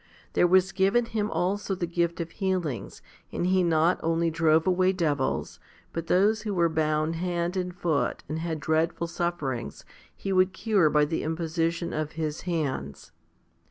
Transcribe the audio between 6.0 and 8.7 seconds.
those who were bound hand and foot and had